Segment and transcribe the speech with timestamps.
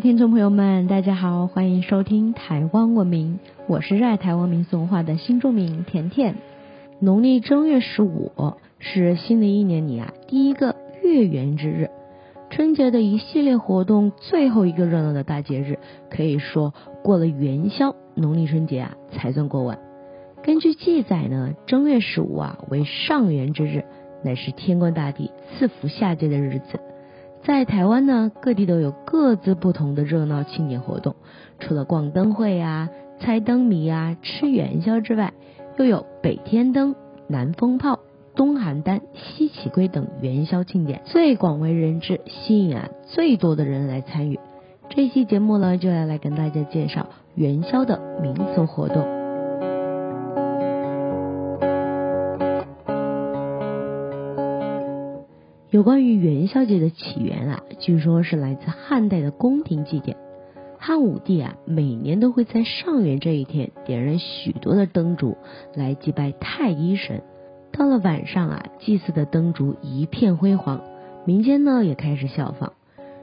[0.00, 6.36] 听众朋友们，大家好，欢迎收听台湾文明，我是热爱台湾民俗文化的新住民甜甜。
[7.00, 8.32] 农历正月十五
[8.78, 11.90] 是新的一年里啊第一个月圆之日，
[12.48, 16.72] 春节的一系列活动最后一个热闹的大节日，可以说
[17.02, 19.78] 过了元宵，农历春节啊才算过完。
[20.42, 23.84] 根据记载呢，正月十五啊为上元之日，
[24.24, 26.80] 乃是天官大帝赐福下界的日子。
[27.42, 31.16] 在台湾呢，各地都有各自不同的热闹庆典活动。
[31.58, 35.32] 除了逛灯会啊、猜灯谜啊、吃元宵之外，
[35.78, 36.94] 又有北天灯、
[37.28, 38.00] 南风炮、
[38.34, 44.38] 东邯郸、西起龟等元宵庆典，最广为人知，吸引啊最多的人来参与。
[44.90, 49.19] 这期节目呢，就要来跟大家介绍元宵的民俗活动。
[55.70, 60.16] 有关于元宵节的起源啊，据说是来自汉代的宫廷祭典。
[60.80, 65.36] 汉武帝啊，每年都会在上元这一天点燃许多的灯烛
[65.76, 67.22] 来祭拜太一神。
[67.70, 70.80] 到了晚上啊，祭祀的灯烛一片辉煌，
[71.24, 72.72] 民间呢也开始效仿。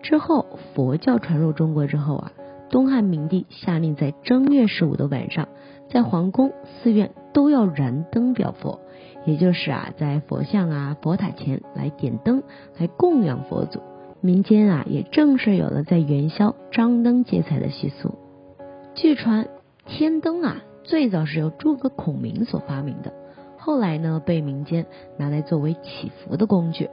[0.00, 2.32] 之后佛教传入中国之后啊，
[2.70, 5.48] 东汉明帝下令在正月十五的晚上，
[5.88, 8.80] 在皇宫、寺院都要燃灯表佛。
[9.24, 12.42] 也就是啊，在佛像啊、佛塔前来点灯，
[12.78, 13.80] 来供养佛祖。
[14.20, 18.14] 民间啊，也正式有了在元宵张灯结彩的习俗。
[18.94, 19.48] 据传，
[19.86, 23.12] 天灯啊，最早是由诸葛孔明所发明的，
[23.58, 24.86] 后来呢，被民间
[25.18, 26.88] 拿来作为祈福的工具。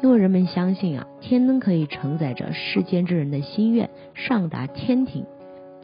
[0.00, 5.24] 因为人们相信啊，天灯可以承载着世间之人的心愿，上达天庭。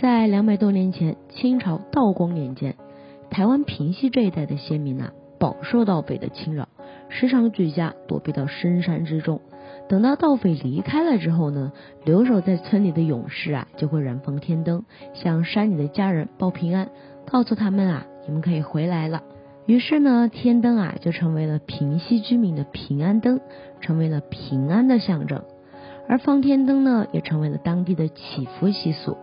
[0.00, 2.76] 在两百多年前，清朝道光年间，
[3.28, 5.12] 台湾平西这一带的先民啊。
[5.38, 6.68] 饱受盗匪的侵扰，
[7.08, 9.40] 时常举家躲避到深山之中。
[9.88, 11.72] 等到盗匪离开了之后呢，
[12.04, 16.90] 留守在村里的勇士啊，就会燃放天灯，向山里的家人报平安，
[17.26, 19.22] 告诉他们啊，你们可以回来了。
[19.64, 23.40] 于是呢，天灯啊，就成为了平西居民的平安灯，
[23.80, 25.42] 成为了平安的象征。
[26.10, 29.16] 而放天灯呢，也成为了当地的祈福习俗。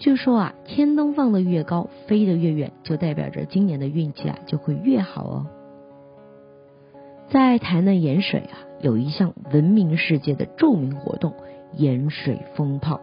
[0.00, 5.46] 据说啊，天灯放得越高，飞得越远，就代表着今年的运气啊就会越好哦。
[7.30, 11.34] 在台南盐水啊，有一项闻名世界的著名活动——
[11.78, 13.00] 盐水风炮，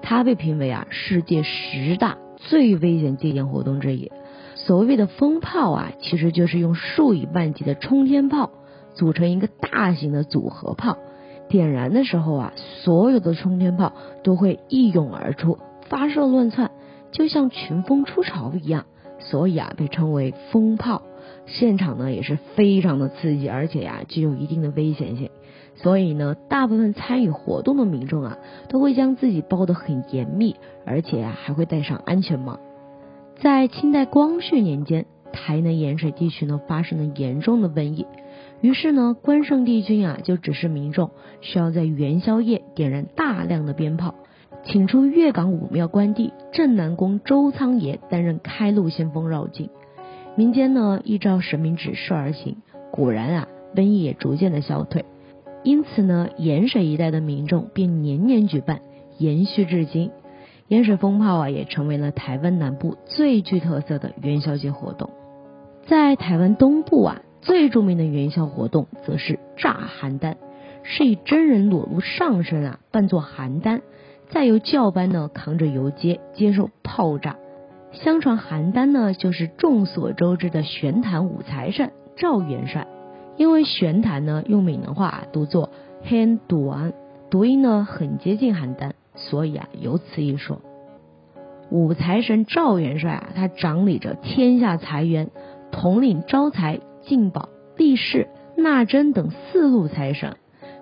[0.00, 4.12] 它被评为啊世界十大最危险祭典活动之一。
[4.54, 8.50] 所谓的风炮啊，其实就是用数以万计的冲天炮
[8.94, 10.96] 组成一个大型的组合炮，
[11.48, 13.92] 点燃的时候啊，所有的冲天炮
[14.22, 15.58] 都会一涌而出。
[15.88, 16.70] 发射乱窜，
[17.12, 18.84] 就像群蜂出巢一样，
[19.18, 21.02] 所以啊被称为风炮。
[21.46, 25.30] 现场呢也是非常的刺激，而且呀具有一定的危险性。
[25.76, 28.38] 所以呢，大部分参与活动的民众啊
[28.68, 32.58] 都会将自己包得很严密，而且啊还会戴上安全帽。
[33.40, 38.06] 在清代光绪年间，台南盐水地区呢发生了严重的瘟疫，
[38.60, 41.10] 于是呢关圣帝君啊就指示民众
[41.40, 44.14] 需要在元宵夜点燃大量的鞭炮。
[44.64, 49.70] 请出粤港武庙关帝镇南宫周仓爷担任开路先锋绕境，
[50.34, 52.56] 民间呢依照神明指示而行，
[52.90, 55.04] 果然啊瘟疫也逐渐的消退，
[55.62, 58.80] 因此呢盐水一带的民众便年年举办，
[59.16, 60.10] 延续至今。
[60.66, 65.08] 盐水风炮啊也成为了台湾南部最具特色的元宵节活动。
[65.86, 70.36] 在台湾东部啊最著名的元宵活动则是炸邯郸，
[70.82, 73.80] 是以真人裸露上身啊扮作邯郸。
[74.28, 77.36] 再由教班呢扛着游街接受炮炸。
[77.92, 82.86] 相传邯郸呢就是众所周知的玄坛五财神赵元帅。
[83.36, 85.70] 因为玄坛呢用闽南话读作
[86.04, 86.92] Han Duan，
[87.30, 90.60] 读音呢很接近邯郸，所以啊有此一说。
[91.70, 95.30] 五财神赵元帅啊，他掌理着天下财源，
[95.70, 100.36] 统领招财、进宝、利市、纳珍等四路财神。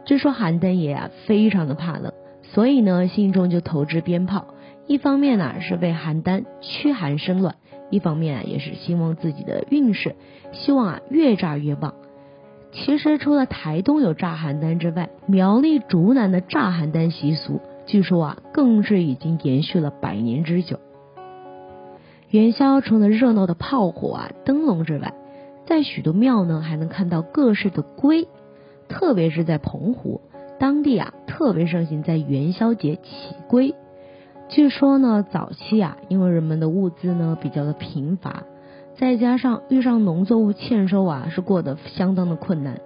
[0.04, 2.12] 据说邯郸爷啊非常的怕冷。
[2.42, 4.46] 所以呢，心中就投掷鞭炮，
[4.86, 7.54] 一方面呢是为邯郸驱寒生暖，
[7.90, 10.16] 一方面啊也是希望自己的运势，
[10.52, 11.94] 希望啊越炸越旺。
[12.72, 20.78] 其实除了台东有炸邯郸之外，苗栗竹南的炸邯郸习俗，据说啊更是已经延续了百年之久。
[22.30, 25.14] 元宵除了热闹的炮火啊灯笼之外，
[25.66, 28.28] 在许多庙呢还能看到各式的龟，
[28.88, 30.20] 特别是在澎湖。
[30.58, 33.74] 当地啊特别盛行在元宵节起龟。
[34.48, 38.44] 据说呢，早期啊，因为人们的物资呢比较的贫乏，
[38.96, 42.80] 再加上遇上农作物欠收啊，是过得相当的困难。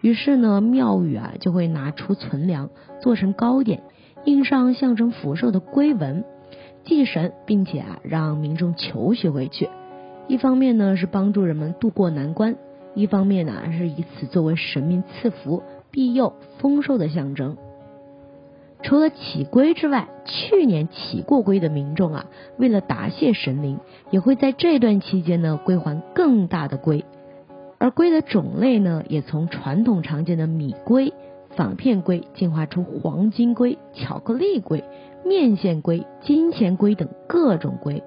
[0.00, 2.70] 于是呢，庙宇啊就会拿出存粮
[3.02, 3.82] 做成糕点，
[4.24, 6.24] 印上象征福寿的龟纹，
[6.84, 9.68] 祭神，并且啊让民众求许回去。
[10.28, 12.56] 一方面呢是帮助人们渡过难关，
[12.94, 17.56] 一方面呢是以此作为神明赐福、庇佑、丰收的象征。
[18.82, 22.26] 除了起龟之外，去年起过龟的民众啊，
[22.56, 23.78] 为了答谢神灵，
[24.10, 27.04] 也会在这段期间呢归还更大的龟。
[27.78, 31.12] 而龟的种类呢，也从传统常见的米龟、
[31.56, 34.84] 仿片龟进化出黄金龟、巧克力龟、
[35.24, 38.02] 面线龟、金钱龟等各种龟。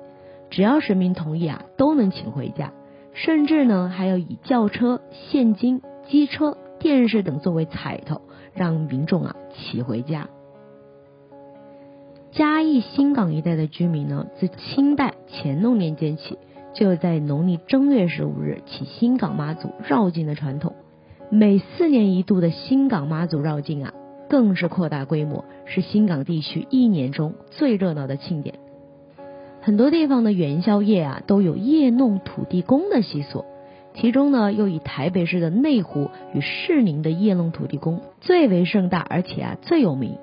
[0.54, 2.74] 只要神明同意啊，都能请回家。
[3.14, 8.22] 甚至呢，还要以轿车、现金、机车、电视等作为彩头，
[8.54, 10.30] 让民众啊骑回家。
[12.32, 16.38] 嘉义新港一带的居民呢，自清代乾隆年间起，
[16.76, 20.76] 就在农历正月十五日起新港妈祖绕境的传统。
[21.32, 23.92] 每四年一度的新港妈祖绕境啊，
[24.30, 28.60] 更是扩大规模，是新港地区一年中最热闹的庆典。
[29.66, 33.46] 很多地方的元宵夜啊，都有夜弄土地公的习俗，
[33.94, 40.18] 其中呢，又以台北市的内湖与士林的夜弄土地公最为盛大，而且啊最有名。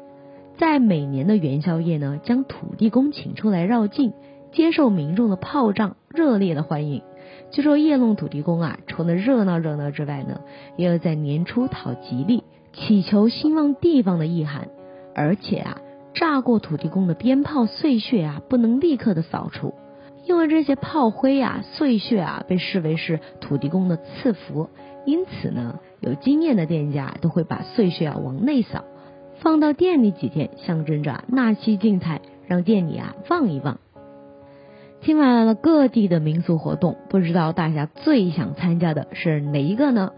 [0.59, 4.13] 在每年的元宵夜呢，将土地公请出来绕境，
[4.53, 7.01] 接受民众的炮仗热烈的欢迎。
[7.51, 10.43] 据说夜弄土地公啊，除了热闹热闹之外呢，
[10.77, 12.45] 也有在年初讨吉利、
[12.75, 14.69] 祈求兴旺地方的意涵。
[15.15, 15.81] 而且啊，
[16.15, 19.75] 炸过土地公的鞭炮碎屑啊，不能立刻的扫除，
[20.27, 24.69] 因为这些炮灰啊、碎屑啊，被视为是土地公的赐福，
[25.07, 28.85] 因此呢，有经验的店家都会把碎屑啊往内扫。
[29.39, 33.79] 放到店里几天，象征着纳气进财，让店里啊旺一旺。
[35.01, 40.13] 听完了各地的民俗活动，不知道大家最想参加的是哪一个呢？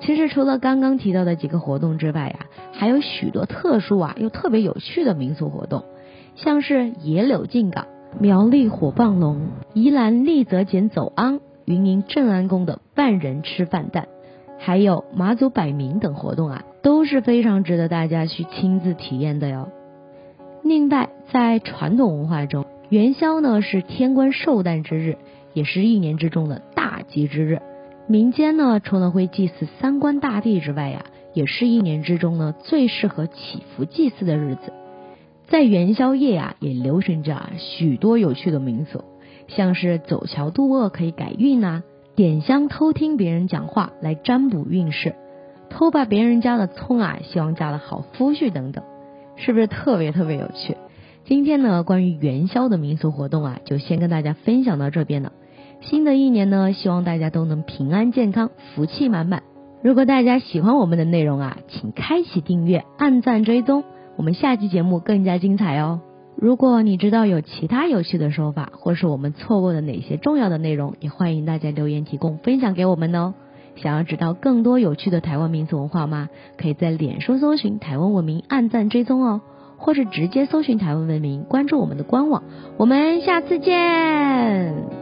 [0.00, 5.84] 其实除了刚刚提到的几个活动之外呀，还有许多特殊啊又特别有趣的民俗活动，
[6.34, 7.86] 像是野柳进港、
[8.20, 14.08] 苗栗火棒龙、宜兰立泽捡走昂、云林镇安宫的万人吃饭蛋。
[14.58, 19.68] 还有马祖摆名等活动啊，都是非常值得大家去亲自体验的哟。
[20.62, 25.18] 另外，在传统文化中，元宵呢是天官寿诞之日，
[25.52, 27.60] 也是一年之中的大吉之日。
[28.08, 34.72] 民间呢除了会祭祀三官大帝之外呀，也是一年之中呢最适合祈福祭祀的日子。
[35.48, 39.02] 在元宵夜呀，也流行着许多有趣的民俗，
[39.48, 41.82] 像是走桥渡厄可以改运呐。
[42.14, 45.16] 点香偷听别人讲话来占卜运势，
[45.68, 48.84] 偷把别人家的葱啊，希望嫁了好夫婿等等，
[49.34, 50.76] 是不是特别特别有趣？
[51.24, 55.32] 今天呢，关于元宵的民俗活动啊，就先跟大家分享到这边了。
[55.88, 59.44] 新的一年呢，希望大家都能平安健康，福气满满。
[59.82, 63.84] 如果大家喜欢我们的内容啊，请开启订阅、按赞、追踪，
[64.16, 66.00] 我们下期节目更加精彩哦。
[66.36, 73.34] 如果你知道有其他有趣的说法，或是我们错过的哪些重要的内容，也欢迎大家留言提供分享给我们哦。
[73.76, 76.28] 想要知道更多有趣的台湾民俗文化吗？
[76.58, 79.40] 可以在脸书搜寻台湾文明，按赞追踪哦，
[79.76, 82.42] 或是直接搜寻台湾文明，关注我们的官网。
[82.76, 84.95] 我们下次见。